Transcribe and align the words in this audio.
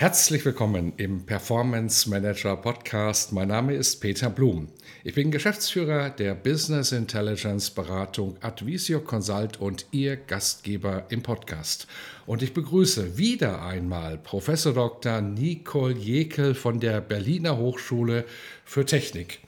Herzlich 0.00 0.42
willkommen 0.46 0.94
im 0.96 1.26
Performance 1.26 2.08
Manager 2.08 2.56
Podcast. 2.56 3.34
Mein 3.34 3.48
Name 3.48 3.74
ist 3.74 4.00
Peter 4.00 4.30
Blum. 4.30 4.68
Ich 5.04 5.14
bin 5.14 5.30
Geschäftsführer 5.30 6.08
der 6.08 6.34
Business 6.34 6.92
Intelligence 6.92 7.68
Beratung 7.68 8.38
Advisio 8.40 9.00
Consult 9.00 9.60
und 9.60 9.84
Ihr 9.90 10.16
Gastgeber 10.16 11.04
im 11.10 11.22
Podcast. 11.22 11.86
Und 12.24 12.42
ich 12.42 12.54
begrüße 12.54 13.18
wieder 13.18 13.62
einmal 13.62 14.16
Professor 14.16 14.72
Dr. 14.72 15.20
Nicole 15.20 15.92
Jekel 15.92 16.54
von 16.54 16.80
der 16.80 17.02
Berliner 17.02 17.58
Hochschule 17.58 18.24
für 18.64 18.86
Technik. 18.86 19.40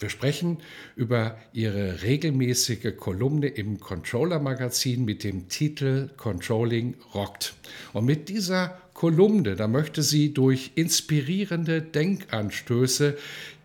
Wir 0.00 0.08
sprechen 0.08 0.58
über 0.96 1.36
ihre 1.52 2.02
regelmäßige 2.02 2.96
Kolumne 2.96 3.46
im 3.46 3.78
Controller 3.78 4.40
Magazin 4.40 5.04
mit 5.04 5.22
dem 5.22 5.48
Titel 5.48 6.10
Controlling 6.16 6.96
rockt. 7.14 7.54
Und 7.92 8.06
mit 8.06 8.28
dieser 8.28 8.76
Kolumne. 9.00 9.56
Da 9.56 9.66
möchte 9.66 10.02
sie 10.02 10.34
durch 10.34 10.72
inspirierende 10.74 11.80
Denkanstöße 11.80 13.16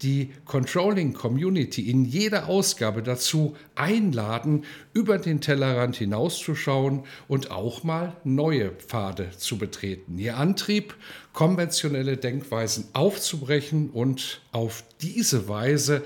die 0.02 0.30
Controlling 0.46 1.12
Community 1.12 1.90
in 1.90 2.06
jeder 2.06 2.48
Ausgabe 2.48 3.04
dazu 3.04 3.54
einladen, 3.76 4.64
über 4.94 5.18
den 5.18 5.42
Tellerrand 5.42 5.98
hinauszuschauen 5.98 7.04
und 7.28 7.52
auch 7.52 7.84
mal 7.84 8.16
neue 8.24 8.72
Pfade 8.72 9.30
zu 9.38 9.58
betreten. 9.58 10.18
Ihr 10.18 10.38
Antrieb, 10.38 10.96
konventionelle 11.34 12.16
Denkweisen 12.16 12.86
aufzubrechen 12.94 13.90
und 13.90 14.40
auf 14.54 14.86
diese 15.02 15.50
Weise 15.50 16.02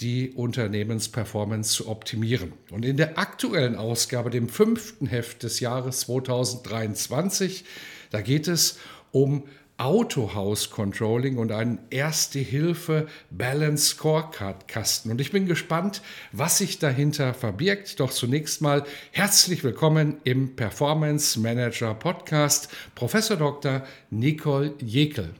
die 0.00 0.30
Unternehmensperformance 0.30 1.74
zu 1.74 1.86
optimieren. 1.86 2.54
Und 2.70 2.86
in 2.86 2.96
der 2.96 3.18
aktuellen 3.18 3.76
Ausgabe, 3.76 4.30
dem 4.30 4.48
fünften 4.48 5.04
Heft 5.06 5.42
des 5.42 5.60
Jahres 5.60 6.00
2023, 6.00 7.66
da 8.10 8.20
geht 8.20 8.48
es 8.48 8.78
um 9.12 9.44
Autohaus 9.80 10.68
Controlling 10.68 11.38
und 11.38 11.52
einen 11.52 11.78
Erste-Hilfe 11.88 13.08
Balance 13.30 13.94
Scorecard 13.94 14.68
Kasten. 14.68 15.10
Und 15.10 15.22
ich 15.22 15.32
bin 15.32 15.46
gespannt, 15.46 16.02
was 16.32 16.58
sich 16.58 16.78
dahinter 16.78 17.32
verbirgt. 17.32 17.98
Doch 17.98 18.10
zunächst 18.10 18.60
mal 18.60 18.84
herzlich 19.10 19.64
willkommen 19.64 20.18
im 20.24 20.54
Performance 20.54 21.40
Manager 21.40 21.94
Podcast, 21.94 22.68
Professor 22.94 23.38
Dr. 23.38 23.82
Nicole 24.10 24.74
Jekel. 24.84 25.30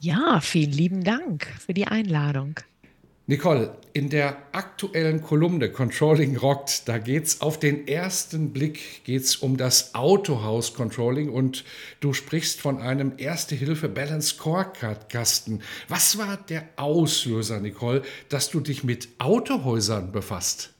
Ja, 0.00 0.40
vielen 0.40 0.72
lieben 0.72 1.04
Dank 1.04 1.46
für 1.64 1.72
die 1.72 1.86
Einladung. 1.86 2.56
Nicole, 3.32 3.74
in 3.94 4.10
der 4.10 4.36
aktuellen 4.52 5.22
Kolumne 5.22 5.72
Controlling 5.72 6.36
Rockt, 6.36 6.86
da 6.86 6.98
geht 6.98 7.24
es 7.24 7.40
auf 7.40 7.58
den 7.58 7.88
ersten 7.88 8.52
Blick 8.52 9.04
geht's 9.04 9.36
um 9.36 9.56
das 9.56 9.94
Autohaus 9.94 10.74
Controlling 10.74 11.30
und 11.30 11.64
du 12.00 12.12
sprichst 12.12 12.60
von 12.60 12.82
einem 12.82 13.14
Erste-Hilfe 13.16 13.88
Balance 13.88 14.34
Scorecard 14.34 15.08
Kasten. 15.08 15.62
Was 15.88 16.18
war 16.18 16.36
der 16.36 16.68
Auslöser, 16.76 17.58
Nicole, 17.60 18.02
dass 18.28 18.50
du 18.50 18.60
dich 18.60 18.84
mit 18.84 19.08
Autohäusern 19.16 20.12
befasst? 20.12 20.74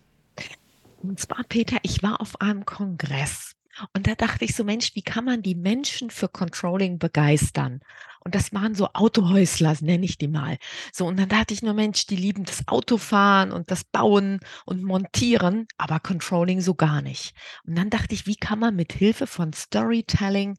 Und 1.02 1.20
zwar, 1.20 1.44
Peter, 1.48 1.78
ich 1.80 2.02
war 2.02 2.20
auf 2.20 2.38
einem 2.42 2.66
Kongress 2.66 3.56
und 3.94 4.06
da 4.06 4.14
dachte 4.14 4.44
ich 4.44 4.54
so, 4.54 4.62
Mensch, 4.62 4.94
wie 4.94 5.02
kann 5.02 5.24
man 5.24 5.42
die 5.42 5.54
Menschen 5.54 6.10
für 6.10 6.28
Controlling 6.28 6.98
begeistern? 6.98 7.80
Und 8.24 8.34
das 8.34 8.52
waren 8.52 8.74
so 8.74 8.88
Autohäusler, 8.94 9.76
nenne 9.80 10.04
ich 10.04 10.18
die 10.18 10.28
mal. 10.28 10.58
So, 10.92 11.06
und 11.06 11.18
dann 11.18 11.28
dachte 11.28 11.54
ich 11.54 11.62
nur, 11.62 11.74
Mensch, 11.74 12.06
die 12.06 12.16
lieben 12.16 12.44
das 12.44 12.66
Autofahren 12.68 13.52
und 13.52 13.70
das 13.70 13.84
Bauen 13.84 14.40
und 14.64 14.82
Montieren, 14.82 15.66
aber 15.76 16.00
Controlling 16.00 16.60
so 16.60 16.74
gar 16.74 17.02
nicht. 17.02 17.34
Und 17.66 17.76
dann 17.76 17.90
dachte 17.90 18.14
ich, 18.14 18.26
wie 18.26 18.36
kann 18.36 18.58
man 18.58 18.76
mit 18.76 18.92
Hilfe 18.92 19.26
von 19.26 19.52
Storytelling 19.52 20.56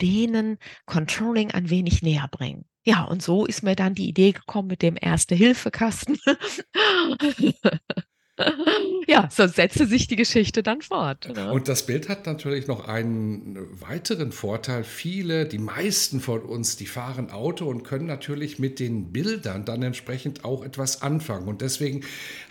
denen 0.00 0.58
Controlling 0.86 1.52
ein 1.52 1.70
wenig 1.70 2.02
näher 2.02 2.28
bringen? 2.30 2.64
Ja, 2.84 3.02
und 3.04 3.22
so 3.22 3.46
ist 3.46 3.62
mir 3.62 3.74
dann 3.76 3.94
die 3.94 4.08
Idee 4.08 4.32
gekommen 4.32 4.68
mit 4.68 4.82
dem 4.82 4.96
Erste-Hilfe-Kasten. 5.00 6.18
Ja, 9.08 9.28
so 9.30 9.46
setzte 9.46 9.86
sich 9.86 10.08
die 10.08 10.16
Geschichte 10.16 10.64
dann 10.64 10.82
fort. 10.82 11.28
Ne? 11.32 11.52
Und 11.52 11.68
das 11.68 11.86
Bild 11.86 12.08
hat 12.08 12.26
natürlich 12.26 12.66
noch 12.66 12.88
einen 12.88 13.56
weiteren 13.80 14.32
Vorteil. 14.32 14.82
Viele, 14.82 15.46
die 15.46 15.58
meisten 15.58 16.18
von 16.18 16.40
uns, 16.40 16.76
die 16.76 16.86
fahren 16.86 17.30
Auto 17.30 17.66
und 17.66 17.84
können 17.84 18.06
natürlich 18.06 18.58
mit 18.58 18.80
den 18.80 19.12
Bildern 19.12 19.64
dann 19.64 19.82
entsprechend 19.84 20.44
auch 20.44 20.64
etwas 20.64 21.02
anfangen. 21.02 21.46
Und 21.46 21.60
deswegen 21.60 22.00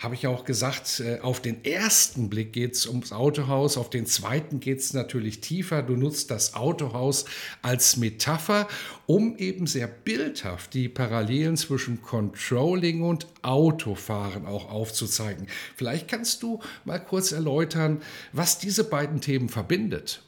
habe 0.00 0.14
ich 0.14 0.26
auch 0.26 0.46
gesagt, 0.46 1.00
äh, 1.00 1.20
auf 1.20 1.40
den 1.40 1.62
ersten 1.62 2.30
Blick 2.30 2.54
geht 2.54 2.72
es 2.72 2.86
ums 2.86 3.12
Autohaus, 3.12 3.76
auf 3.76 3.90
den 3.90 4.06
zweiten 4.06 4.58
geht 4.58 4.78
es 4.78 4.94
natürlich 4.94 5.42
tiefer. 5.42 5.82
Du 5.82 5.94
nutzt 5.94 6.30
das 6.30 6.54
Autohaus 6.54 7.26
als 7.60 7.98
Metapher, 7.98 8.66
um 9.04 9.36
eben 9.36 9.66
sehr 9.66 9.88
bildhaft 9.88 10.72
die 10.72 10.88
Parallelen 10.88 11.58
zwischen 11.58 12.00
Controlling 12.00 13.02
und 13.02 13.26
Autofahren 13.42 14.46
auch 14.46 14.70
aufzuzeigen. 14.70 15.46
Vielleicht 15.76 16.08
kannst 16.08 16.42
du 16.42 16.60
mal 16.86 16.98
kurz 16.98 17.32
erläutern, 17.32 18.00
was 18.32 18.58
diese 18.58 18.84
beiden 18.84 19.20
Themen 19.20 19.50
verbindet. 19.50 20.22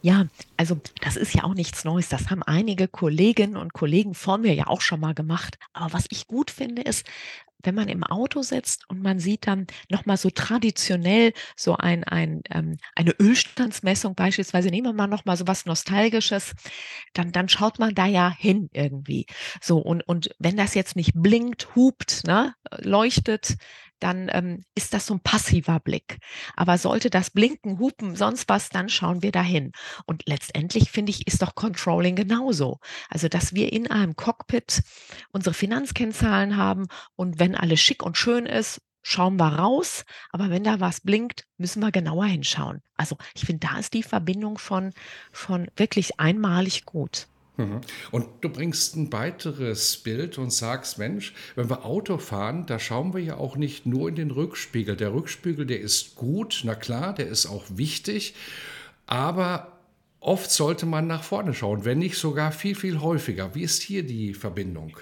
Ja, 0.00 0.26
also 0.56 0.80
das 1.02 1.16
ist 1.16 1.34
ja 1.34 1.44
auch 1.44 1.52
nichts 1.52 1.84
Neues. 1.84 2.08
Das 2.08 2.30
haben 2.30 2.42
einige 2.42 2.88
Kolleginnen 2.88 3.58
und 3.58 3.74
Kollegen 3.74 4.14
vor 4.14 4.38
mir 4.38 4.54
ja 4.54 4.66
auch 4.66 4.80
schon 4.80 5.00
mal 5.00 5.14
gemacht. 5.14 5.58
Aber 5.74 5.92
was 5.92 6.06
ich 6.08 6.26
gut 6.26 6.50
finde, 6.50 6.80
ist, 6.80 7.06
wenn 7.62 7.74
man 7.74 7.88
im 7.88 8.04
Auto 8.04 8.42
sitzt 8.42 8.88
und 8.88 9.02
man 9.02 9.18
sieht 9.18 9.46
dann 9.46 9.66
nochmal 9.90 10.16
so 10.16 10.30
traditionell 10.30 11.32
so 11.56 11.76
ein, 11.76 12.04
ein, 12.04 12.42
ähm, 12.50 12.76
eine 12.94 13.12
Ölstandsmessung 13.18 14.14
beispielsweise, 14.14 14.68
nehmen 14.68 14.86
wir 14.86 14.92
mal 14.92 15.08
nochmal 15.08 15.36
so 15.36 15.46
was 15.46 15.66
Nostalgisches, 15.66 16.54
dann, 17.14 17.32
dann 17.32 17.48
schaut 17.48 17.78
man 17.78 17.94
da 17.94 18.06
ja 18.06 18.30
hin 18.30 18.70
irgendwie. 18.72 19.26
So, 19.60 19.78
und, 19.78 20.02
und 20.06 20.30
wenn 20.38 20.56
das 20.56 20.74
jetzt 20.74 20.96
nicht 20.96 21.12
blinkt, 21.14 21.74
hupt, 21.74 22.26
ne, 22.26 22.54
leuchtet, 22.78 23.56
dann 24.00 24.28
ähm, 24.32 24.64
ist 24.74 24.94
das 24.94 25.06
so 25.06 25.14
ein 25.14 25.20
passiver 25.20 25.80
Blick. 25.80 26.18
Aber 26.56 26.78
sollte 26.78 27.10
das 27.10 27.30
blinken, 27.30 27.78
hupen, 27.78 28.16
sonst 28.16 28.48
was, 28.48 28.68
dann 28.68 28.88
schauen 28.88 29.22
wir 29.22 29.32
dahin. 29.32 29.72
Und 30.06 30.22
letztendlich 30.26 30.90
finde 30.90 31.10
ich, 31.10 31.26
ist 31.26 31.42
doch 31.42 31.54
Controlling 31.54 32.16
genauso. 32.16 32.78
Also, 33.08 33.28
dass 33.28 33.54
wir 33.54 33.72
in 33.72 33.90
einem 33.90 34.16
Cockpit 34.16 34.82
unsere 35.30 35.54
Finanzkennzahlen 35.54 36.56
haben 36.56 36.86
und 37.16 37.38
wenn 37.38 37.54
alles 37.54 37.80
schick 37.80 38.02
und 38.02 38.16
schön 38.16 38.46
ist, 38.46 38.80
schauen 39.02 39.36
wir 39.36 39.54
raus. 39.54 40.04
Aber 40.30 40.50
wenn 40.50 40.64
da 40.64 40.80
was 40.80 41.00
blinkt, 41.00 41.44
müssen 41.56 41.80
wir 41.80 41.90
genauer 41.90 42.26
hinschauen. 42.26 42.82
Also, 42.96 43.16
ich 43.34 43.44
finde, 43.44 43.66
da 43.66 43.78
ist 43.78 43.94
die 43.94 44.02
Verbindung 44.02 44.58
schon, 44.58 44.92
schon 45.32 45.68
wirklich 45.76 46.20
einmalig 46.20 46.84
gut. 46.84 47.28
Mhm. 47.58 47.80
Und 48.12 48.26
du 48.40 48.48
bringst 48.48 48.96
ein 48.96 49.12
weiteres 49.12 49.98
Bild 49.98 50.38
und 50.38 50.52
sagst, 50.52 50.96
Mensch, 50.98 51.34
wenn 51.56 51.68
wir 51.68 51.84
Auto 51.84 52.16
fahren, 52.16 52.64
da 52.66 52.78
schauen 52.78 53.12
wir 53.12 53.20
ja 53.20 53.36
auch 53.36 53.56
nicht 53.56 53.84
nur 53.84 54.08
in 54.08 54.14
den 54.14 54.30
Rückspiegel. 54.30 54.96
Der 54.96 55.12
Rückspiegel, 55.12 55.66
der 55.66 55.80
ist 55.80 56.14
gut, 56.14 56.62
na 56.64 56.74
klar, 56.74 57.12
der 57.12 57.26
ist 57.26 57.46
auch 57.46 57.64
wichtig, 57.68 58.34
aber 59.06 59.78
oft 60.20 60.50
sollte 60.50 60.86
man 60.86 61.06
nach 61.06 61.24
vorne 61.24 61.52
schauen, 61.52 61.84
wenn 61.84 61.98
nicht 61.98 62.16
sogar 62.16 62.52
viel, 62.52 62.74
viel 62.74 63.00
häufiger. 63.00 63.54
Wie 63.54 63.62
ist 63.62 63.82
hier 63.82 64.04
die 64.04 64.34
Verbindung? 64.34 64.96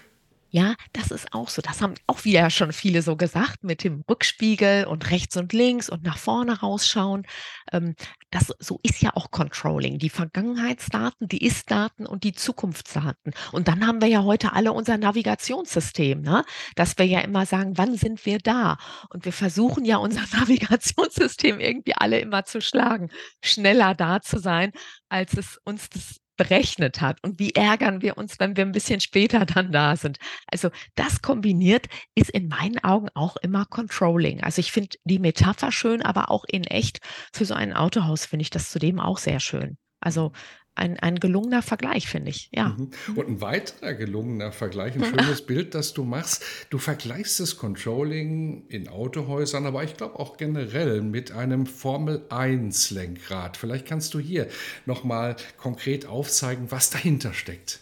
Ja, 0.50 0.74
das 0.92 1.10
ist 1.10 1.32
auch 1.34 1.48
so. 1.48 1.60
Das 1.60 1.82
haben 1.82 1.94
auch 2.06 2.24
wieder 2.24 2.50
schon 2.50 2.72
viele 2.72 3.02
so 3.02 3.16
gesagt 3.16 3.64
mit 3.64 3.82
dem 3.82 4.04
Rückspiegel 4.08 4.86
und 4.86 5.10
rechts 5.10 5.36
und 5.36 5.52
links 5.52 5.88
und 5.90 6.04
nach 6.04 6.18
vorne 6.18 6.60
rausschauen. 6.60 7.26
Ähm, 7.72 7.94
das, 8.30 8.52
so 8.60 8.78
ist 8.82 9.02
ja 9.02 9.10
auch 9.14 9.30
Controlling. 9.30 9.98
Die 9.98 10.08
Vergangenheitsdaten, 10.08 11.28
die 11.28 11.44
Ist-Daten 11.44 12.06
und 12.06 12.22
die 12.24 12.32
Zukunftsdaten. 12.32 13.32
Und 13.52 13.68
dann 13.68 13.86
haben 13.86 14.00
wir 14.00 14.08
ja 14.08 14.22
heute 14.22 14.52
alle 14.52 14.72
unser 14.72 14.98
Navigationssystem, 14.98 16.22
ne? 16.22 16.44
dass 16.76 16.96
wir 16.96 17.06
ja 17.06 17.20
immer 17.20 17.44
sagen, 17.44 17.76
wann 17.76 17.96
sind 17.96 18.24
wir 18.24 18.38
da? 18.38 18.78
Und 19.10 19.24
wir 19.24 19.32
versuchen 19.32 19.84
ja 19.84 19.96
unser 19.96 20.22
Navigationssystem 20.38 21.58
irgendwie 21.58 21.94
alle 21.96 22.20
immer 22.20 22.44
zu 22.44 22.60
schlagen, 22.60 23.10
schneller 23.42 23.94
da 23.94 24.22
zu 24.22 24.38
sein, 24.38 24.72
als 25.08 25.36
es 25.36 25.58
uns 25.64 25.88
das 25.90 26.20
berechnet 26.36 27.00
hat 27.00 27.22
und 27.22 27.38
wie 27.38 27.54
ärgern 27.54 28.02
wir 28.02 28.18
uns, 28.18 28.38
wenn 28.38 28.56
wir 28.56 28.64
ein 28.64 28.72
bisschen 28.72 29.00
später 29.00 29.44
dann 29.46 29.72
da 29.72 29.96
sind. 29.96 30.18
Also 30.50 30.70
das 30.94 31.22
kombiniert 31.22 31.86
ist 32.14 32.30
in 32.30 32.48
meinen 32.48 32.82
Augen 32.82 33.08
auch 33.14 33.36
immer 33.36 33.66
Controlling. 33.66 34.42
Also 34.42 34.60
ich 34.60 34.72
finde 34.72 34.96
die 35.04 35.18
Metapher 35.18 35.72
schön, 35.72 36.02
aber 36.02 36.30
auch 36.30 36.44
in 36.46 36.64
echt 36.64 37.00
für 37.32 37.44
so 37.44 37.54
ein 37.54 37.72
Autohaus 37.72 38.26
finde 38.26 38.42
ich 38.42 38.50
das 38.50 38.70
zudem 38.70 39.00
auch 39.00 39.18
sehr 39.18 39.40
schön. 39.40 39.78
Also 40.00 40.32
ein, 40.76 40.98
ein 41.00 41.18
gelungener 41.18 41.62
Vergleich, 41.62 42.08
finde 42.08 42.30
ich. 42.30 42.48
Ja. 42.52 42.76
Mhm. 42.78 42.90
Und 43.16 43.28
ein 43.28 43.40
weiterer 43.40 43.94
gelungener 43.94 44.52
Vergleich, 44.52 44.94
ein 44.94 45.04
schönes 45.04 45.42
Bild, 45.42 45.74
das 45.74 45.94
du 45.94 46.04
machst. 46.04 46.44
Du 46.70 46.78
vergleichst 46.78 47.40
das 47.40 47.56
Controlling 47.56 48.66
in 48.68 48.88
Autohäusern, 48.88 49.66
aber 49.66 49.82
ich 49.84 49.96
glaube 49.96 50.18
auch 50.18 50.36
generell 50.36 51.02
mit 51.02 51.32
einem 51.32 51.66
Formel-1-Lenkrad. 51.66 53.56
Vielleicht 53.56 53.86
kannst 53.86 54.14
du 54.14 54.20
hier 54.20 54.48
nochmal 54.84 55.36
konkret 55.56 56.06
aufzeigen, 56.06 56.70
was 56.70 56.90
dahinter 56.90 57.32
steckt. 57.32 57.80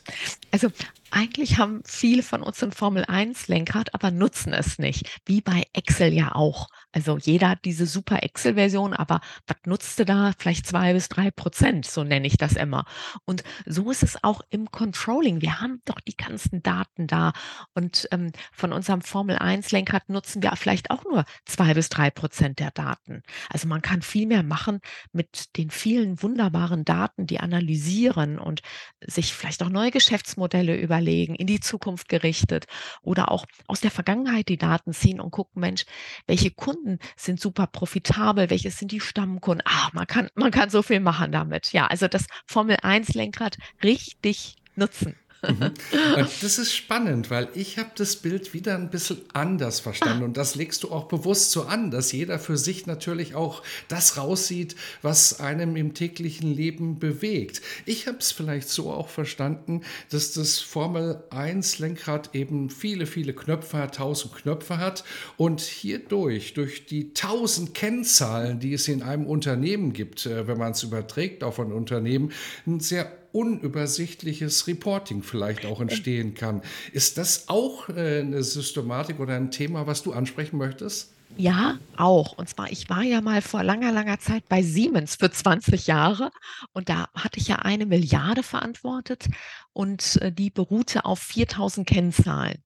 Also 0.50 0.68
eigentlich 1.14 1.58
haben 1.58 1.82
viele 1.86 2.24
von 2.24 2.42
uns 2.42 2.62
ein 2.62 2.72
Formel-1-Lenkrad, 2.72 3.94
aber 3.94 4.10
nutzen 4.10 4.52
es 4.52 4.80
nicht, 4.80 5.20
wie 5.26 5.40
bei 5.40 5.62
Excel 5.72 6.12
ja 6.12 6.34
auch. 6.34 6.68
Also 6.90 7.18
jeder 7.18 7.50
hat 7.50 7.64
diese 7.64 7.86
super 7.86 8.22
Excel-Version, 8.22 8.94
aber 8.94 9.20
was 9.46 9.56
nutzte 9.64 10.04
da? 10.04 10.32
Vielleicht 10.36 10.66
zwei 10.66 10.92
bis 10.92 11.08
drei 11.08 11.30
Prozent, 11.30 11.86
so 11.86 12.02
nenne 12.02 12.26
ich 12.26 12.36
das 12.36 12.54
immer. 12.54 12.84
Und 13.24 13.44
so 13.64 13.92
ist 13.92 14.02
es 14.02 14.22
auch 14.24 14.40
im 14.50 14.70
Controlling. 14.70 15.40
Wir 15.40 15.60
haben 15.60 15.80
doch 15.84 16.00
die 16.00 16.16
ganzen 16.16 16.62
Daten 16.62 17.06
da 17.06 17.32
und 17.74 18.08
ähm, 18.10 18.32
von 18.52 18.72
unserem 18.72 19.00
Formel-1-Lenkrad 19.00 20.08
nutzen 20.08 20.42
wir 20.42 20.54
vielleicht 20.56 20.90
auch 20.90 21.04
nur 21.04 21.24
zwei 21.44 21.74
bis 21.74 21.90
drei 21.90 22.10
Prozent 22.10 22.58
der 22.58 22.72
Daten. 22.72 23.22
Also 23.50 23.68
man 23.68 23.82
kann 23.82 24.02
viel 24.02 24.26
mehr 24.26 24.42
machen 24.42 24.80
mit 25.12 25.56
den 25.56 25.70
vielen 25.70 26.22
wunderbaren 26.22 26.84
Daten, 26.84 27.26
die 27.26 27.38
analysieren 27.38 28.38
und 28.38 28.62
sich 29.00 29.32
vielleicht 29.32 29.62
auch 29.62 29.68
neue 29.68 29.92
Geschäftsmodelle 29.92 30.76
überlegen, 30.76 31.03
in 31.08 31.46
die 31.46 31.60
Zukunft 31.60 32.08
gerichtet 32.08 32.66
oder 33.02 33.30
auch 33.30 33.46
aus 33.66 33.80
der 33.80 33.90
Vergangenheit 33.90 34.48
die 34.48 34.58
Daten 34.58 34.92
ziehen 34.92 35.20
und 35.20 35.30
gucken, 35.30 35.60
Mensch, 35.60 35.84
welche 36.26 36.50
Kunden 36.50 36.74
Kunden 36.74 36.98
sind 37.16 37.40
super 37.40 37.66
profitabel, 37.66 38.50
welche 38.50 38.70
sind 38.70 38.90
die 38.90 39.00
Stammkunden. 39.00 39.62
Ah, 39.66 39.90
man 39.92 40.06
kann, 40.06 40.28
man 40.34 40.50
kann 40.50 40.70
so 40.70 40.82
viel 40.82 41.00
machen 41.00 41.32
damit. 41.32 41.72
Ja, 41.72 41.86
also 41.86 42.08
das 42.08 42.26
Formel 42.46 42.76
1 42.82 43.14
Lenkrad 43.14 43.58
richtig 43.82 44.56
nutzen. 44.76 45.16
Mhm. 45.48 45.72
Und 46.16 46.28
das 46.42 46.58
ist 46.58 46.74
spannend, 46.74 47.30
weil 47.30 47.48
ich 47.54 47.78
habe 47.78 47.90
das 47.96 48.16
Bild 48.16 48.54
wieder 48.54 48.74
ein 48.74 48.90
bisschen 48.90 49.22
anders 49.32 49.80
verstanden 49.80 50.24
und 50.24 50.36
das 50.36 50.54
legst 50.54 50.82
du 50.82 50.90
auch 50.90 51.04
bewusst 51.04 51.50
so 51.50 51.64
an, 51.64 51.90
dass 51.90 52.12
jeder 52.12 52.38
für 52.38 52.56
sich 52.56 52.86
natürlich 52.86 53.34
auch 53.34 53.62
das 53.88 54.16
raussieht, 54.16 54.76
was 55.02 55.40
einem 55.40 55.76
im 55.76 55.94
täglichen 55.94 56.54
Leben 56.54 56.98
bewegt. 56.98 57.62
Ich 57.86 58.06
habe 58.06 58.18
es 58.18 58.32
vielleicht 58.32 58.68
so 58.68 58.90
auch 58.90 59.08
verstanden, 59.08 59.82
dass 60.10 60.32
das 60.32 60.58
Formel 60.58 61.22
1 61.30 61.78
Lenkrad 61.78 62.34
eben 62.34 62.70
viele, 62.70 63.06
viele 63.06 63.32
Knöpfe 63.32 63.78
hat, 63.78 63.96
tausend 63.96 64.34
Knöpfe 64.34 64.78
hat 64.78 65.04
und 65.36 65.60
hierdurch, 65.60 66.54
durch 66.54 66.86
die 66.86 67.12
tausend 67.14 67.74
Kennzahlen, 67.74 68.60
die 68.60 68.74
es 68.74 68.88
in 68.88 69.02
einem 69.02 69.26
Unternehmen 69.26 69.92
gibt, 69.92 70.26
äh, 70.26 70.46
wenn 70.46 70.58
man 70.58 70.72
es 70.72 70.82
überträgt 70.82 71.44
auf 71.44 71.60
ein 71.60 71.72
Unternehmen, 71.72 72.32
ein 72.66 72.80
sehr 72.80 73.23
unübersichtliches 73.34 74.66
Reporting 74.66 75.22
vielleicht 75.22 75.66
auch 75.66 75.80
entstehen 75.80 76.34
kann. 76.34 76.62
Ist 76.92 77.18
das 77.18 77.48
auch 77.48 77.88
äh, 77.88 78.20
eine 78.20 78.42
Systematik 78.42 79.18
oder 79.18 79.34
ein 79.34 79.50
Thema, 79.50 79.86
was 79.86 80.02
du 80.02 80.12
ansprechen 80.12 80.56
möchtest? 80.56 81.12
Ja, 81.36 81.78
auch. 81.96 82.38
Und 82.38 82.48
zwar, 82.48 82.70
ich 82.70 82.88
war 82.88 83.02
ja 83.02 83.20
mal 83.20 83.42
vor 83.42 83.64
langer, 83.64 83.90
langer 83.90 84.20
Zeit 84.20 84.48
bei 84.48 84.62
Siemens 84.62 85.16
für 85.16 85.30
20 85.30 85.88
Jahre 85.88 86.30
und 86.72 86.88
da 86.88 87.08
hatte 87.12 87.40
ich 87.40 87.48
ja 87.48 87.56
eine 87.56 87.86
Milliarde 87.86 88.44
verantwortet 88.44 89.26
und 89.72 90.16
äh, 90.22 90.30
die 90.30 90.50
beruhte 90.50 91.04
auf 91.04 91.18
4000 91.18 91.88
Kennzahlen. 91.88 92.62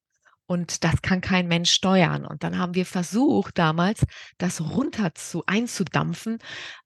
Und 0.51 0.83
das 0.83 1.03
kann 1.03 1.21
kein 1.21 1.47
Mensch 1.47 1.71
steuern. 1.71 2.25
Und 2.25 2.43
dann 2.43 2.59
haben 2.59 2.75
wir 2.75 2.87
versucht, 2.87 3.59
damals 3.59 4.07
das 4.39 4.63
runter 4.63 5.15
zu 5.15 5.45
einzudampfen 5.47 6.39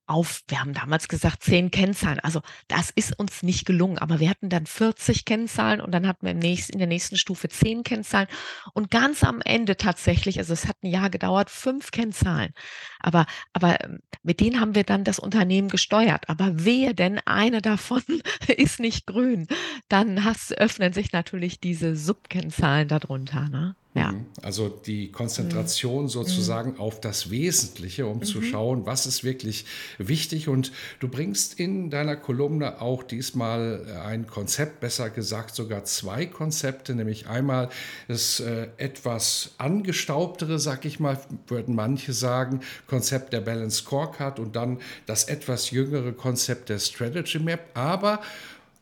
auf, 0.06 0.42
wir 0.48 0.60
haben 0.60 0.74
damals 0.74 1.08
gesagt, 1.08 1.42
zehn 1.42 1.70
Kennzahlen. 1.70 2.20
Also 2.20 2.40
das 2.68 2.90
ist 2.90 3.18
uns 3.18 3.42
nicht 3.42 3.64
gelungen, 3.64 3.98
aber 3.98 4.20
wir 4.20 4.28
hatten 4.28 4.48
dann 4.48 4.66
40 4.66 5.24
Kennzahlen 5.24 5.80
und 5.80 5.92
dann 5.92 6.06
hatten 6.06 6.26
wir 6.26 6.32
im 6.32 6.38
nächsten, 6.38 6.74
in 6.74 6.78
der 6.78 6.88
nächsten 6.88 7.16
Stufe 7.16 7.48
zehn 7.48 7.82
Kennzahlen 7.82 8.28
und 8.74 8.90
ganz 8.90 9.24
am 9.24 9.40
Ende 9.42 9.76
tatsächlich, 9.76 10.38
also 10.38 10.52
es 10.52 10.66
hat 10.66 10.76
ein 10.82 10.90
Jahr 10.90 11.10
gedauert, 11.10 11.50
fünf 11.50 11.90
Kennzahlen. 11.90 12.52
Aber, 12.98 13.26
aber 13.52 13.84
ähm, 13.84 14.00
mit 14.22 14.40
denen 14.40 14.60
haben 14.60 14.74
wir 14.74 14.84
dann 14.84 15.04
das 15.04 15.18
Unternehmen 15.18 15.68
gesteuert. 15.68 16.28
Aber 16.28 16.64
wehe 16.64 16.94
denn, 16.94 17.20
eine 17.24 17.62
davon 17.62 18.02
ist 18.48 18.80
nicht 18.80 19.06
grün, 19.06 19.46
dann 19.88 20.24
hast, 20.24 20.56
öffnen 20.58 20.92
sich 20.92 21.12
natürlich 21.12 21.60
diese 21.60 21.96
Subkennzahlen 21.96 22.88
darunter. 22.88 23.48
Ne? 23.48 23.76
Ja. 23.94 24.12
Mhm. 24.12 24.26
Also 24.40 24.68
die 24.68 25.12
Konzentration 25.12 26.04
mhm. 26.04 26.08
sozusagen 26.08 26.72
mhm. 26.72 26.80
auf 26.80 27.00
das 27.00 27.30
Wesentliche, 27.30 28.06
um 28.06 28.18
mhm. 28.18 28.22
zu 28.22 28.40
schauen, 28.40 28.86
was 28.86 29.06
ist 29.06 29.22
wirklich 29.22 29.66
wichtig. 29.98 30.48
Und 30.48 30.72
du 31.00 31.08
bringst 31.08 31.60
in 31.60 31.90
deiner 31.90 32.16
Kolumne 32.16 32.80
auch 32.80 33.02
diesmal 33.02 33.86
äh, 33.86 33.92
ein 33.98 34.26
Konzept, 34.26 34.80
besser 34.80 35.10
gesagt 35.10 35.54
sogar 35.54 35.84
zwei 35.84 36.24
Konzepte, 36.24 36.94
nämlich 36.94 37.28
einmal 37.28 37.68
das 38.08 38.40
äh, 38.40 38.68
etwas 38.78 39.52
angestaubtere, 39.58 40.58
sag 40.58 40.86
ich 40.86 40.98
mal, 40.98 41.20
würden 41.46 41.74
manche 41.74 42.14
sagen, 42.14 42.60
Konzept 42.86 43.34
der 43.34 43.42
Balance 43.42 43.78
Scorecard 43.78 44.38
und 44.38 44.56
dann 44.56 44.78
das 45.04 45.24
etwas 45.24 45.70
jüngere 45.70 46.12
Konzept 46.12 46.70
der 46.70 46.78
Strategy 46.78 47.38
Map. 47.38 47.68
Aber 47.74 48.20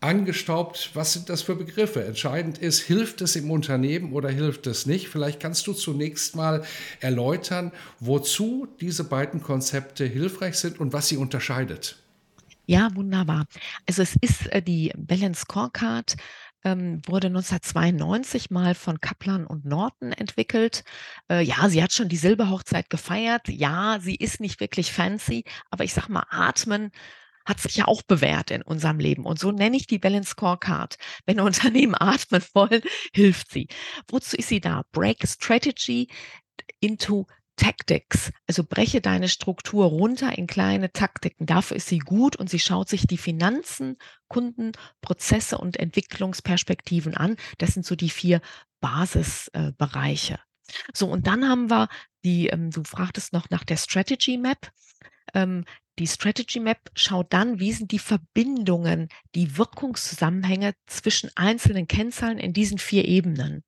angestaubt, 0.00 0.90
was 0.94 1.12
sind 1.12 1.28
das 1.28 1.42
für 1.42 1.54
Begriffe? 1.54 2.04
Entscheidend 2.04 2.58
ist, 2.58 2.80
hilft 2.80 3.20
es 3.20 3.36
im 3.36 3.50
Unternehmen 3.50 4.12
oder 4.12 4.30
hilft 4.30 4.66
es 4.66 4.86
nicht? 4.86 5.08
Vielleicht 5.08 5.40
kannst 5.40 5.66
du 5.66 5.74
zunächst 5.74 6.34
mal 6.34 6.64
erläutern, 7.00 7.72
wozu 8.00 8.66
diese 8.80 9.04
beiden 9.04 9.42
Konzepte 9.42 10.06
hilfreich 10.06 10.56
sind 10.56 10.80
und 10.80 10.92
was 10.92 11.08
sie 11.08 11.18
unterscheidet. 11.18 11.96
Ja, 12.66 12.88
wunderbar. 12.94 13.46
Also 13.86 14.02
es 14.02 14.14
ist 14.20 14.46
äh, 14.52 14.62
die 14.62 14.92
Balance 14.96 15.42
Scorecard 15.42 16.16
ähm, 16.64 17.00
wurde 17.06 17.28
1992 17.28 18.50
mal 18.50 18.74
von 18.74 19.00
Kaplan 19.00 19.46
und 19.46 19.64
Norton 19.64 20.12
entwickelt. 20.12 20.84
Äh, 21.30 21.42
ja, 21.42 21.68
sie 21.68 21.82
hat 21.82 21.92
schon 21.92 22.08
die 22.08 22.16
Silberhochzeit 22.16 22.90
gefeiert. 22.90 23.48
Ja, 23.48 23.98
sie 24.00 24.14
ist 24.14 24.40
nicht 24.40 24.60
wirklich 24.60 24.92
fancy, 24.92 25.44
aber 25.70 25.84
ich 25.84 25.94
sag 25.94 26.08
mal, 26.08 26.26
atmen 26.30 26.90
hat 27.50 27.60
sich 27.60 27.76
ja 27.76 27.88
auch 27.88 28.02
bewährt 28.02 28.50
in 28.50 28.62
unserem 28.62 28.98
Leben. 29.00 29.26
Und 29.26 29.38
so 29.38 29.50
nenne 29.50 29.76
ich 29.76 29.86
die 29.86 29.98
Balance 29.98 30.30
Scorecard. 30.30 30.96
Wenn 31.26 31.40
Unternehmen 31.50 31.96
atmen 31.98 32.42
wollen, 32.54 32.80
hilft 33.12 33.50
sie. 33.50 33.68
Wozu 34.08 34.36
ist 34.36 34.48
sie 34.48 34.60
da? 34.60 34.84
Break 34.92 35.26
Strategy 35.26 36.08
into 36.78 37.26
Tactics. 37.56 38.32
Also 38.46 38.64
breche 38.64 39.00
deine 39.00 39.28
Struktur 39.28 39.86
runter 39.86 40.38
in 40.38 40.46
kleine 40.46 40.92
Taktiken. 40.92 41.44
Dafür 41.44 41.76
ist 41.76 41.88
sie 41.88 41.98
gut 41.98 42.36
und 42.36 42.48
sie 42.48 42.60
schaut 42.60 42.88
sich 42.88 43.06
die 43.06 43.18
Finanzen, 43.18 43.98
Kunden, 44.28 44.72
Prozesse 45.02 45.58
und 45.58 45.76
Entwicklungsperspektiven 45.76 47.14
an. 47.14 47.36
Das 47.58 47.74
sind 47.74 47.84
so 47.84 47.96
die 47.96 48.08
vier 48.08 48.40
Basisbereiche. 48.80 50.34
Äh, 50.34 50.72
so, 50.94 51.08
und 51.08 51.26
dann 51.26 51.48
haben 51.48 51.68
wir 51.68 51.88
die, 52.24 52.46
ähm, 52.46 52.70
du 52.70 52.84
fragtest 52.84 53.32
noch 53.32 53.50
nach 53.50 53.64
der 53.64 53.76
Strategy 53.76 54.38
Map. 54.38 54.70
Ähm, 55.34 55.64
die 56.00 56.06
Strategy 56.06 56.60
Map 56.60 56.90
schaut 56.94 57.32
dann, 57.34 57.60
wie 57.60 57.72
sind 57.72 57.92
die 57.92 57.98
Verbindungen, 57.98 59.08
die 59.34 59.58
Wirkungszusammenhänge 59.58 60.72
zwischen 60.86 61.30
einzelnen 61.36 61.86
Kennzahlen 61.86 62.38
in 62.38 62.54
diesen 62.54 62.78
vier 62.78 63.04
Ebenen. 63.04 63.64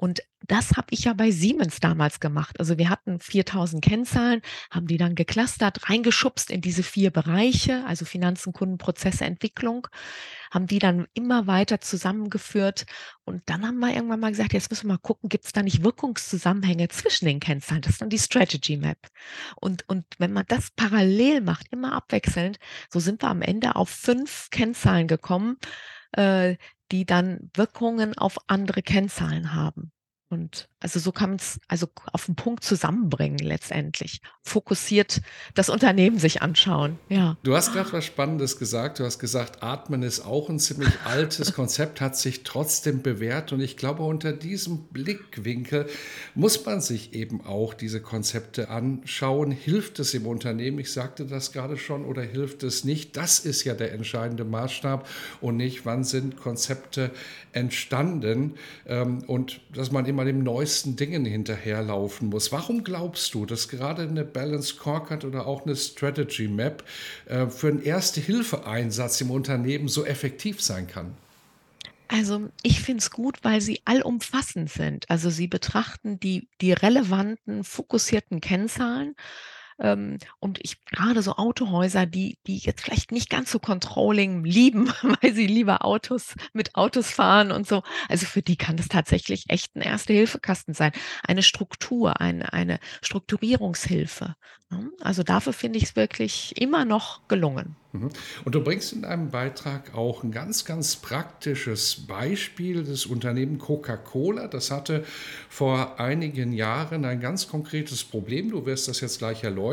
Und 0.00 0.22
das 0.46 0.78
habe 0.78 0.86
ich 0.92 1.04
ja 1.04 1.12
bei 1.12 1.30
Siemens 1.30 1.78
damals 1.78 2.20
gemacht. 2.20 2.58
Also 2.58 2.78
wir 2.78 2.88
hatten 2.88 3.20
4000 3.20 3.84
Kennzahlen, 3.84 4.40
haben 4.70 4.86
die 4.86 4.96
dann 4.96 5.14
geclustert, 5.14 5.90
reingeschubst 5.90 6.50
in 6.50 6.62
diese 6.62 6.82
vier 6.82 7.10
Bereiche, 7.10 7.84
also 7.84 8.06
Finanzen, 8.06 8.54
Kunden, 8.54 8.78
Prozesse, 8.78 9.26
Entwicklung, 9.26 9.88
haben 10.50 10.66
die 10.66 10.78
dann 10.78 11.06
immer 11.12 11.46
weiter 11.46 11.82
zusammengeführt. 11.82 12.86
Und 13.24 13.42
dann 13.44 13.66
haben 13.66 13.78
wir 13.78 13.94
irgendwann 13.94 14.20
mal 14.20 14.30
gesagt, 14.30 14.54
jetzt 14.54 14.70
müssen 14.70 14.88
wir 14.88 14.94
mal 14.94 15.00
gucken, 15.00 15.28
gibt 15.28 15.44
es 15.44 15.52
da 15.52 15.62
nicht 15.62 15.84
Wirkungszusammenhänge 15.84 16.88
zwischen 16.88 17.26
den 17.26 17.38
Kennzahlen? 17.38 17.82
Das 17.82 17.92
ist 17.92 18.00
dann 18.00 18.08
die 18.08 18.18
Strategy 18.18 18.78
Map. 18.78 19.06
Und, 19.56 19.86
und 19.86 20.06
wenn 20.16 20.32
man 20.32 20.46
das 20.48 20.70
parallel 20.70 21.42
macht, 21.42 21.66
immer 21.72 21.92
abwechselnd, 21.92 22.58
so 22.88 23.00
sind 23.00 23.22
wir 23.22 23.28
am 23.28 23.42
Ende 23.42 23.76
auf 23.76 23.90
fünf 23.90 24.48
Kennzahlen 24.50 25.08
gekommen, 25.08 25.58
äh, 26.12 26.56
die 26.92 27.04
dann 27.04 27.50
Wirkungen 27.54 28.16
auf 28.16 28.38
andere 28.48 28.82
Kennzahlen 28.82 29.54
haben. 29.54 29.92
Und 30.30 30.69
Also 30.82 30.98
so 30.98 31.12
kann 31.12 31.30
man 31.30 31.38
es 31.38 31.60
also 31.68 31.88
auf 32.10 32.24
den 32.24 32.36
Punkt 32.36 32.64
zusammenbringen 32.64 33.38
letztendlich. 33.38 34.22
Fokussiert 34.42 35.20
das 35.52 35.68
Unternehmen 35.68 36.18
sich 36.18 36.40
anschauen. 36.40 36.98
Ja. 37.10 37.36
Du 37.42 37.54
hast 37.54 37.74
gerade 37.74 37.92
was 37.92 38.06
Spannendes 38.06 38.58
gesagt. 38.58 38.98
Du 38.98 39.04
hast 39.04 39.18
gesagt, 39.18 39.62
Atmen 39.62 40.02
ist 40.02 40.20
auch 40.20 40.48
ein 40.48 40.58
ziemlich 40.58 40.88
altes 41.04 41.52
Konzept, 41.52 42.00
hat 42.00 42.16
sich 42.16 42.44
trotzdem 42.44 43.02
bewährt. 43.02 43.52
Und 43.52 43.60
ich 43.60 43.76
glaube, 43.76 44.04
unter 44.04 44.32
diesem 44.32 44.84
Blickwinkel 44.84 45.86
muss 46.34 46.64
man 46.64 46.80
sich 46.80 47.12
eben 47.12 47.44
auch 47.44 47.74
diese 47.74 48.00
Konzepte 48.00 48.70
anschauen. 48.70 49.50
Hilft 49.50 49.98
es 49.98 50.14
im 50.14 50.26
Unternehmen? 50.26 50.78
Ich 50.78 50.92
sagte 50.92 51.26
das 51.26 51.52
gerade 51.52 51.76
schon 51.76 52.06
oder 52.06 52.22
hilft 52.22 52.62
es 52.62 52.84
nicht? 52.84 53.18
Das 53.18 53.40
ist 53.40 53.64
ja 53.64 53.74
der 53.74 53.92
entscheidende 53.92 54.46
Maßstab 54.46 55.06
und 55.42 55.58
nicht, 55.58 55.84
wann 55.84 56.04
sind 56.04 56.38
Konzepte 56.38 57.10
entstanden 57.52 58.54
ähm, 58.86 59.24
und 59.26 59.60
dass 59.74 59.92
man 59.92 60.06
immer 60.06 60.24
dem 60.24 60.42
neuesten 60.42 60.69
neuesten 60.70 60.94
Dingen 60.94 61.24
hinterherlaufen 61.24 62.28
muss. 62.28 62.52
Warum 62.52 62.84
glaubst 62.84 63.34
du, 63.34 63.44
dass 63.44 63.68
gerade 63.68 64.02
eine 64.02 64.24
Balance 64.24 64.74
Scorecard 64.74 65.24
oder 65.24 65.48
auch 65.48 65.66
eine 65.66 65.74
Strategy 65.74 66.46
Map 66.46 66.84
äh, 67.26 67.48
für 67.48 67.66
einen 67.66 67.82
Erste-Hilfe-Einsatz 67.82 69.20
im 69.20 69.32
Unternehmen 69.32 69.88
so 69.88 70.04
effektiv 70.04 70.62
sein 70.62 70.86
kann? 70.86 71.16
Also 72.06 72.50
ich 72.62 72.80
finde 72.82 73.00
es 73.00 73.10
gut, 73.10 73.38
weil 73.42 73.60
sie 73.60 73.80
allumfassend 73.84 74.70
sind. 74.70 75.10
Also 75.10 75.28
sie 75.28 75.48
betrachten 75.48 76.20
die, 76.20 76.48
die 76.60 76.72
relevanten, 76.72 77.64
fokussierten 77.64 78.40
Kennzahlen 78.40 79.16
ähm, 79.80 80.18
und 80.38 80.58
ich 80.62 80.84
gerade 80.84 81.22
so 81.22 81.36
Autohäuser, 81.36 82.06
die, 82.06 82.38
die 82.46 82.58
jetzt 82.58 82.82
vielleicht 82.82 83.12
nicht 83.12 83.30
ganz 83.30 83.50
so 83.50 83.58
Controlling 83.58 84.44
lieben, 84.44 84.92
weil 85.20 85.34
sie 85.34 85.46
lieber 85.46 85.84
Autos 85.84 86.34
mit 86.52 86.74
Autos 86.74 87.10
fahren 87.10 87.50
und 87.50 87.66
so. 87.66 87.82
Also 88.08 88.26
für 88.26 88.42
die 88.42 88.56
kann 88.56 88.76
das 88.76 88.88
tatsächlich 88.88 89.44
echt 89.48 89.74
ein 89.74 89.82
Erste-Hilfe-Kasten 89.82 90.74
sein. 90.74 90.92
Eine 91.26 91.42
Struktur, 91.42 92.20
eine, 92.20 92.52
eine 92.52 92.78
Strukturierungshilfe. 93.02 94.36
Ne? 94.70 94.90
Also 95.00 95.22
dafür 95.22 95.52
finde 95.52 95.78
ich 95.78 95.84
es 95.84 95.96
wirklich 95.96 96.54
immer 96.60 96.84
noch 96.84 97.26
gelungen. 97.26 97.76
Mhm. 97.92 98.10
Und 98.44 98.54
du 98.54 98.62
bringst 98.62 98.92
in 98.92 99.02
deinem 99.02 99.30
Beitrag 99.30 99.94
auch 99.94 100.22
ein 100.22 100.30
ganz, 100.30 100.64
ganz 100.64 100.96
praktisches 100.96 102.06
Beispiel 102.06 102.84
des 102.84 103.06
Unternehmens 103.06 103.62
Coca-Cola. 103.62 104.46
Das 104.46 104.70
hatte 104.70 105.04
vor 105.48 105.98
einigen 105.98 106.52
Jahren 106.52 107.04
ein 107.04 107.20
ganz 107.20 107.48
konkretes 107.48 108.04
Problem. 108.04 108.50
Du 108.50 108.64
wirst 108.64 108.86
das 108.86 109.00
jetzt 109.00 109.18
gleich 109.18 109.42
erläutern. 109.42 109.69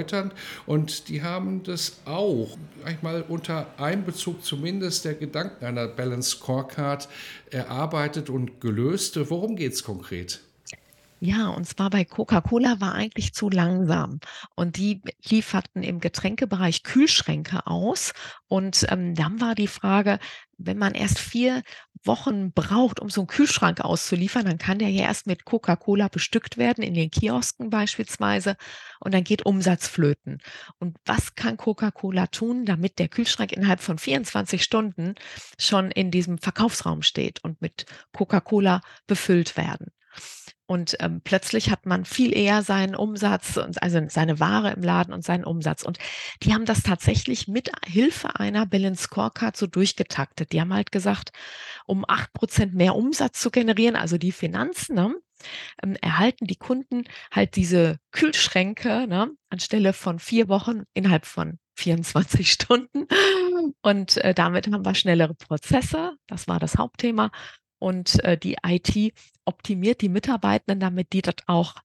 Und 0.65 1.09
die 1.09 1.23
haben 1.23 1.63
das 1.63 1.97
auch, 2.05 2.57
mal 3.01 3.23
unter 3.27 3.67
Einbezug 3.77 4.43
zumindest 4.43 5.05
der 5.05 5.15
Gedanken 5.15 5.65
einer 5.65 5.87
Balance 5.87 6.31
Scorecard 6.31 7.07
erarbeitet 7.51 8.29
und 8.29 8.61
gelöst. 8.61 9.19
Worum 9.29 9.55
geht 9.55 9.73
es 9.73 9.83
konkret? 9.83 10.41
Ja, 11.19 11.47
und 11.49 11.65
zwar 11.65 11.89
bei 11.89 12.05
Coca-Cola 12.05 12.79
war 12.79 12.93
eigentlich 12.93 13.33
zu 13.33 13.49
langsam. 13.49 14.19
Und 14.55 14.77
die 14.77 15.01
lieferten 15.27 15.81
im 15.81 15.99
Getränkebereich 15.99 16.83
Kühlschränke 16.83 17.65
aus. 17.65 18.13
Und 18.47 18.85
ähm, 18.89 19.15
dann 19.15 19.41
war 19.41 19.55
die 19.55 19.67
Frage, 19.67 20.19
wenn 20.59 20.77
man 20.77 20.93
erst 20.93 21.17
vier 21.17 21.63
Wochen 22.03 22.51
braucht, 22.51 22.99
um 22.99 23.09
so 23.09 23.21
einen 23.21 23.27
Kühlschrank 23.27 23.81
auszuliefern, 23.81 24.45
dann 24.45 24.59
kann 24.59 24.77
der 24.77 24.89
ja 24.89 25.05
erst 25.05 25.25
mit 25.25 25.43
Coca-Cola 25.43 26.07
bestückt 26.07 26.57
werden, 26.57 26.83
in 26.83 26.93
den 26.93 27.09
Kiosken 27.09 27.71
beispielsweise. 27.71 28.55
Und 28.99 29.15
dann 29.15 29.23
geht 29.23 29.43
Umsatz 29.43 29.87
flöten. 29.87 30.37
Und 30.79 30.97
was 31.05 31.33
kann 31.33 31.57
Coca-Cola 31.57 32.27
tun, 32.27 32.65
damit 32.65 32.99
der 32.99 33.09
Kühlschrank 33.09 33.53
innerhalb 33.53 33.79
von 33.81 33.97
24 33.97 34.63
Stunden 34.63 35.15
schon 35.59 35.89
in 35.89 36.11
diesem 36.11 36.37
Verkaufsraum 36.37 37.01
steht 37.01 37.43
und 37.43 37.59
mit 37.59 37.87
Coca-Cola 38.13 38.81
befüllt 39.07 39.57
werden? 39.57 39.87
Und 40.67 40.97
ähm, 40.99 41.21
plötzlich 41.23 41.71
hat 41.71 41.85
man 41.85 42.03
viel 42.03 42.35
eher 42.37 42.61
seinen 42.61 42.93
Umsatz, 42.93 43.55
und, 43.57 43.81
also 43.81 44.01
seine 44.09 44.39
Ware 44.39 44.71
im 44.71 44.83
Laden 44.83 45.13
und 45.13 45.23
seinen 45.23 45.45
Umsatz. 45.45 45.83
Und 45.83 45.97
die 46.43 46.53
haben 46.53 46.65
das 46.65 46.83
tatsächlich 46.83 47.47
mit 47.47 47.71
Hilfe 47.85 48.37
einer 48.39 48.65
Balance 48.65 49.03
Scorecard 49.03 49.55
so 49.55 49.65
durchgetaktet. 49.65 50.51
Die 50.51 50.59
haben 50.59 50.73
halt 50.73 50.91
gesagt, 50.91 51.31
um 51.85 52.03
acht 52.07 52.33
Prozent 52.33 52.75
mehr 52.75 52.95
Umsatz 52.95 53.39
zu 53.39 53.49
generieren, 53.49 53.95
also 53.95 54.17
die 54.17 54.33
Finanzen, 54.33 54.95
ne, 54.95 55.15
ähm, 55.81 55.95
erhalten 56.01 56.47
die 56.47 56.57
Kunden 56.57 57.05
halt 57.31 57.55
diese 57.55 57.99
Kühlschränke 58.11 59.07
ne, 59.07 59.31
anstelle 59.49 59.93
von 59.93 60.19
vier 60.19 60.49
Wochen 60.49 60.83
innerhalb 60.93 61.25
von 61.25 61.59
24 61.75 62.51
Stunden. 62.51 63.07
Und 63.81 64.17
äh, 64.17 64.33
damit 64.33 64.67
haben 64.67 64.85
wir 64.85 64.95
schnellere 64.95 65.35
Prozesse. 65.35 66.17
Das 66.27 66.47
war 66.47 66.59
das 66.59 66.77
Hauptthema 66.77 67.31
und 67.79 68.23
äh, 68.23 68.37
die 68.37 68.57
IT 68.65 69.13
optimiert 69.45 70.01
die 70.01 70.09
Mitarbeitenden, 70.09 70.79
damit 70.79 71.13
die 71.13 71.21
das 71.21 71.35
auch 71.47 71.75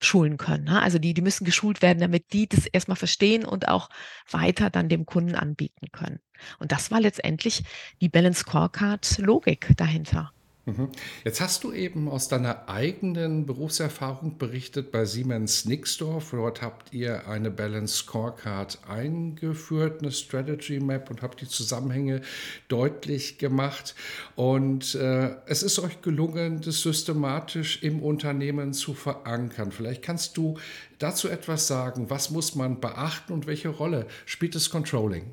schulen 0.00 0.36
können. 0.36 0.64
Ne? 0.64 0.80
Also 0.80 0.98
die, 0.98 1.14
die 1.14 1.22
müssen 1.22 1.44
geschult 1.44 1.82
werden, 1.82 1.98
damit 1.98 2.32
die 2.32 2.48
das 2.48 2.66
erstmal 2.66 2.96
verstehen 2.96 3.44
und 3.44 3.68
auch 3.68 3.88
weiter 4.30 4.70
dann 4.70 4.88
dem 4.88 5.06
Kunden 5.06 5.34
anbieten 5.34 5.88
können. 5.92 6.20
Und 6.58 6.72
das 6.72 6.90
war 6.90 7.00
letztendlich 7.00 7.64
die 8.00 8.08
Balance 8.08 8.40
Scorecard 8.40 9.18
Logik 9.18 9.72
dahinter. 9.76 10.32
Mhm. 10.68 10.90
Jetzt 11.24 11.40
hast 11.40 11.64
du 11.64 11.72
eben 11.72 12.08
aus 12.08 12.28
deiner 12.28 12.68
eigenen 12.68 13.46
Berufserfahrung 13.46 14.36
berichtet 14.36 14.92
bei 14.92 15.06
Siemens 15.06 15.64
Nixdorf. 15.64 16.32
Dort 16.32 16.60
habt 16.60 16.92
ihr 16.92 17.26
eine 17.26 17.50
Balance 17.50 17.96
Scorecard 17.96 18.78
eingeführt, 18.86 20.02
eine 20.02 20.12
Strategy 20.12 20.78
Map 20.78 21.08
und 21.10 21.22
habt 21.22 21.40
die 21.40 21.48
Zusammenhänge 21.48 22.20
deutlich 22.68 23.38
gemacht. 23.38 23.94
Und 24.36 24.94
äh, 24.94 25.36
es 25.46 25.62
ist 25.62 25.78
euch 25.78 26.02
gelungen, 26.02 26.60
das 26.60 26.82
systematisch 26.82 27.82
im 27.82 28.02
Unternehmen 28.02 28.74
zu 28.74 28.92
verankern. 28.92 29.72
Vielleicht 29.72 30.02
kannst 30.02 30.36
du 30.36 30.58
dazu 30.98 31.28
etwas 31.28 31.66
sagen. 31.66 32.10
Was 32.10 32.28
muss 32.28 32.54
man 32.54 32.78
beachten 32.78 33.32
und 33.32 33.46
welche 33.46 33.70
Rolle 33.70 34.06
spielt 34.26 34.54
das 34.54 34.68
Controlling? 34.68 35.32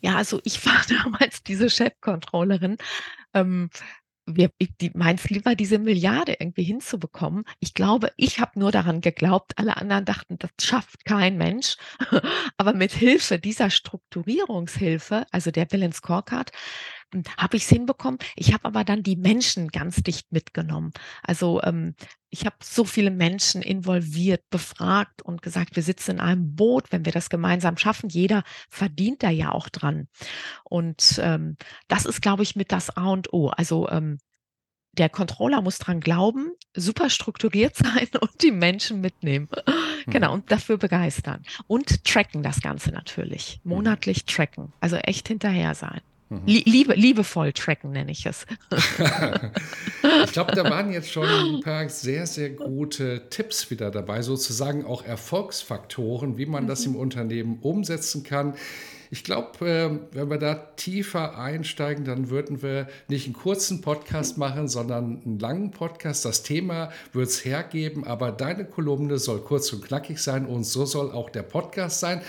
Ja, 0.00 0.16
also 0.16 0.40
ich 0.44 0.64
war 0.64 0.80
damals 1.02 1.42
diese 1.42 1.70
Chefcontrollerin. 1.70 2.76
Ähm, 3.32 3.70
wir, 4.26 4.50
die, 4.80 4.90
mein 4.94 5.18
Ziel 5.18 5.44
war, 5.44 5.54
diese 5.54 5.78
Milliarde 5.78 6.36
irgendwie 6.38 6.62
hinzubekommen. 6.64 7.44
Ich 7.60 7.74
glaube, 7.74 8.12
ich 8.16 8.40
habe 8.40 8.58
nur 8.58 8.72
daran 8.72 9.00
geglaubt, 9.00 9.52
alle 9.56 9.76
anderen 9.76 10.04
dachten, 10.04 10.38
das 10.38 10.50
schafft 10.60 11.04
kein 11.04 11.36
Mensch. 11.36 11.76
Aber 12.56 12.74
mit 12.74 12.92
Hilfe 12.92 13.38
dieser 13.38 13.70
Strukturierungshilfe, 13.70 15.26
also 15.30 15.50
der 15.50 15.66
Balance 15.66 15.98
Scorecard, 15.98 16.52
habe 17.36 17.56
ich 17.56 17.64
es 17.64 17.68
hinbekommen. 17.68 18.18
Ich 18.36 18.52
habe 18.52 18.64
aber 18.64 18.84
dann 18.84 19.02
die 19.02 19.16
Menschen 19.16 19.68
ganz 19.68 20.02
dicht 20.02 20.32
mitgenommen. 20.32 20.92
Also 21.22 21.62
ähm, 21.62 21.94
ich 22.30 22.46
habe 22.46 22.56
so 22.62 22.84
viele 22.84 23.10
Menschen 23.10 23.62
involviert, 23.62 24.42
befragt 24.50 25.22
und 25.22 25.42
gesagt, 25.42 25.76
wir 25.76 25.82
sitzen 25.82 26.12
in 26.12 26.20
einem 26.20 26.56
Boot, 26.56 26.90
wenn 26.90 27.04
wir 27.04 27.12
das 27.12 27.30
gemeinsam 27.30 27.76
schaffen. 27.76 28.08
Jeder 28.08 28.42
verdient 28.68 29.22
da 29.22 29.30
ja 29.30 29.52
auch 29.52 29.68
dran. 29.68 30.08
Und 30.64 31.20
ähm, 31.22 31.56
das 31.86 32.06
ist, 32.06 32.22
glaube 32.22 32.42
ich, 32.42 32.56
mit 32.56 32.72
das 32.72 32.96
A 32.96 33.06
und 33.06 33.32
O. 33.32 33.48
Also 33.48 33.88
ähm, 33.88 34.18
der 34.98 35.08
Controller 35.08 35.60
muss 35.60 35.78
dran 35.78 36.00
glauben, 36.00 36.52
super 36.74 37.10
strukturiert 37.10 37.76
sein 37.76 38.08
und 38.20 38.42
die 38.42 38.52
Menschen 38.52 39.00
mitnehmen. 39.00 39.48
Genau, 40.06 40.28
mhm. 40.28 40.34
und 40.34 40.52
dafür 40.52 40.76
begeistern. 40.76 41.42
Und 41.66 42.04
tracken 42.04 42.42
das 42.42 42.60
Ganze 42.60 42.90
natürlich. 42.90 43.60
Mhm. 43.64 43.70
Monatlich 43.70 44.24
tracken. 44.24 44.72
Also 44.80 44.96
echt 44.96 45.28
hinterher 45.28 45.74
sein. 45.74 46.00
Mhm. 46.34 46.46
Liebe, 46.46 46.94
liebevoll 46.94 47.52
tracken 47.52 47.92
nenne 47.92 48.12
ich 48.12 48.26
es. 48.26 48.46
ich 50.24 50.32
glaube, 50.32 50.52
da 50.54 50.64
waren 50.64 50.92
jetzt 50.92 51.10
schon 51.10 51.26
ein 51.56 51.60
paar 51.60 51.88
sehr, 51.88 52.26
sehr 52.26 52.50
gute 52.50 53.28
Tipps 53.30 53.70
wieder 53.70 53.90
dabei, 53.90 54.22
sozusagen 54.22 54.84
auch 54.84 55.04
Erfolgsfaktoren, 55.04 56.38
wie 56.38 56.46
man 56.46 56.64
mhm. 56.64 56.68
das 56.68 56.84
im 56.86 56.96
Unternehmen 56.96 57.58
umsetzen 57.60 58.22
kann. 58.22 58.54
Ich 59.14 59.22
glaube, 59.22 59.64
äh, 59.64 59.90
wenn 60.10 60.28
wir 60.28 60.38
da 60.38 60.54
tiefer 60.56 61.38
einsteigen, 61.38 62.04
dann 62.04 62.30
würden 62.30 62.62
wir 62.62 62.88
nicht 63.06 63.26
einen 63.26 63.34
kurzen 63.34 63.80
Podcast 63.80 64.38
machen, 64.38 64.66
sondern 64.66 65.22
einen 65.24 65.38
langen 65.38 65.70
Podcast. 65.70 66.24
Das 66.24 66.42
Thema 66.42 66.90
wird 67.12 67.28
es 67.28 67.44
hergeben, 67.44 68.04
aber 68.04 68.32
deine 68.32 68.64
Kolumne 68.64 69.18
soll 69.18 69.38
kurz 69.38 69.72
und 69.72 69.84
knackig 69.84 70.18
sein 70.18 70.46
und 70.46 70.64
so 70.64 70.84
soll 70.84 71.12
auch 71.12 71.30
der 71.30 71.44
Podcast 71.44 72.00
sein. 72.00 72.22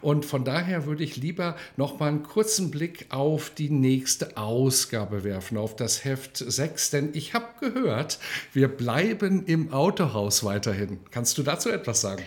Und 0.00 0.24
von 0.24 0.44
daher 0.44 0.84
würde 0.84 1.04
ich 1.04 1.16
lieber 1.16 1.54
noch 1.76 2.00
mal 2.00 2.08
einen 2.08 2.24
kurzen 2.24 2.72
Blick 2.72 3.06
auf 3.10 3.50
die 3.50 3.70
nächste 3.70 4.36
Ausgabe 4.36 5.22
werfen, 5.22 5.56
auf 5.56 5.76
das 5.76 6.04
Heft 6.04 6.38
6, 6.38 6.90
denn 6.90 7.10
ich 7.12 7.34
habe 7.34 7.46
gehört, 7.60 8.18
wir 8.52 8.66
bleiben 8.66 9.46
im 9.46 9.72
Autohaus 9.72 10.42
weiterhin. 10.42 10.98
Kannst 11.12 11.38
du 11.38 11.44
dazu 11.44 11.70
etwas 11.70 12.00
sagen? 12.00 12.24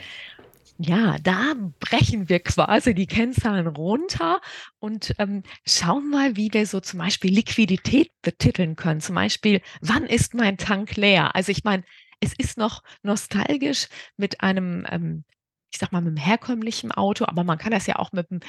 Ja, 0.77 1.17
da 1.23 1.53
brechen 1.79 2.27
wir 2.27 2.41
quasi 2.41 2.93
die 2.93 3.07
Kennzahlen 3.07 3.67
runter 3.67 4.41
und 4.79 5.13
ähm, 5.19 5.43
schauen 5.65 6.09
mal, 6.09 6.35
wie 6.35 6.51
wir 6.51 6.67
so 6.67 6.81
zum 6.81 6.99
Beispiel 6.99 7.33
Liquidität 7.33 8.11
betiteln 8.21 8.75
können. 8.75 8.99
Zum 8.99 9.15
Beispiel, 9.15 9.61
wann 9.79 10.03
ist 10.05 10.33
mein 10.33 10.57
Tank 10.57 10.97
leer? 10.97 11.33
Also 11.33 11.51
ich 11.53 11.63
meine, 11.63 11.83
es 12.19 12.33
ist 12.37 12.57
noch 12.57 12.83
nostalgisch 13.03 13.87
mit 14.17 14.41
einem, 14.41 14.85
ähm, 14.89 15.23
ich 15.71 15.79
sag 15.79 15.93
mal, 15.93 16.01
mit 16.01 16.09
einem 16.09 16.17
herkömmlichen 16.17 16.91
Auto, 16.91 17.23
aber 17.25 17.45
man 17.45 17.57
kann 17.57 17.71
das 17.71 17.87
ja 17.87 17.95
auch 17.95 18.11
mit 18.11 18.29
einem, 18.29 18.41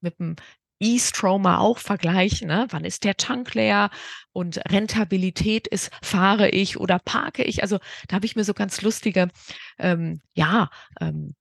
mit 0.00 0.18
einem 0.18 0.36
E-Stromer 0.80 1.60
auch 1.60 1.78
vergleichen. 1.78 2.48
Ne? 2.48 2.66
Wann 2.70 2.84
ist 2.84 3.04
der 3.04 3.16
Tank 3.16 3.54
leer? 3.54 3.90
Und 4.32 4.58
Rentabilität 4.70 5.66
ist, 5.66 5.90
fahre 6.02 6.50
ich 6.50 6.78
oder 6.78 6.98
parke 6.98 7.42
ich? 7.44 7.62
Also 7.62 7.78
da 8.08 8.16
habe 8.16 8.26
ich 8.26 8.36
mir 8.36 8.44
so 8.44 8.54
ganz 8.54 8.82
lustige, 8.82 9.28
ähm, 9.78 10.20
ja, 10.34 10.70
ähm, 11.00 11.34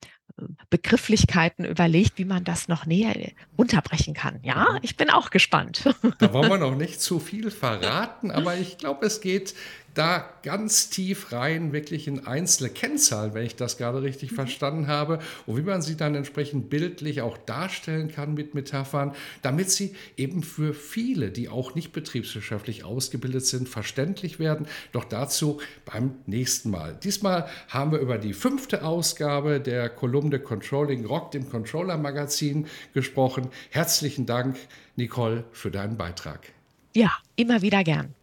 Begrifflichkeiten 0.69 1.63
überlegt, 1.63 2.17
wie 2.17 2.25
man 2.25 2.43
das 2.43 2.67
noch 2.67 2.85
näher 2.85 3.31
unterbrechen 3.55 4.13
kann. 4.13 4.39
Ja, 4.43 4.73
mhm. 4.73 4.79
ich 4.81 4.97
bin 4.97 5.09
auch 5.09 5.29
gespannt. 5.29 5.83
Da 6.19 6.33
wollen 6.33 6.49
wir 6.49 6.57
noch 6.57 6.75
nicht 6.75 7.01
zu 7.01 7.19
viel 7.19 7.51
verraten, 7.51 8.31
aber 8.31 8.55
ich 8.55 8.77
glaube, 8.77 9.05
es 9.05 9.21
geht 9.21 9.53
da 9.95 10.29
ganz 10.43 10.89
tief 10.89 11.31
rein, 11.31 11.73
wirklich 11.73 12.07
in 12.07 12.27
einzelne 12.27 12.69
Kennzahlen, 12.69 13.33
wenn 13.33 13.45
ich 13.45 13.55
das 13.55 13.77
gerade 13.77 14.03
richtig 14.03 14.31
mhm. 14.31 14.35
verstanden 14.35 14.87
habe, 14.87 15.19
und 15.45 15.57
wie 15.57 15.61
man 15.61 15.81
sie 15.81 15.97
dann 15.97 16.13
entsprechend 16.13 16.69
bildlich 16.69 17.21
auch 17.21 17.37
darstellen 17.37 18.11
kann 18.11 18.33
mit 18.33 18.53
Metaphern, 18.53 19.15
damit 19.41 19.71
sie 19.71 19.95
eben 20.17 20.43
für 20.43 20.73
viele, 20.73 21.31
die 21.31 21.49
auch 21.49 21.75
nicht 21.75 21.93
betriebswirtschaftlich 21.93 22.83
ausgebildet 22.83 23.45
sind, 23.45 23.67
verständlich 23.67 24.37
werden. 24.37 24.67
Doch 24.91 25.05
dazu 25.05 25.59
beim 25.85 26.15
nächsten 26.27 26.69
Mal. 26.69 26.97
Diesmal 27.03 27.47
haben 27.69 27.91
wir 27.91 27.99
über 27.99 28.17
die 28.17 28.33
fünfte 28.33 28.83
Ausgabe 28.83 29.59
der 29.59 29.89
Kolumne 29.89 30.39
Controlling 30.39 31.05
Rock, 31.05 31.31
dem 31.31 31.49
Controller 31.49 31.97
Magazin, 31.97 32.67
gesprochen. 32.93 33.47
Herzlichen 33.71 34.25
Dank, 34.25 34.57
Nicole, 34.95 35.45
für 35.51 35.71
deinen 35.71 35.97
Beitrag. 35.97 36.51
Ja, 36.93 37.11
immer 37.35 37.61
wieder 37.61 37.83
gern. 37.83 38.13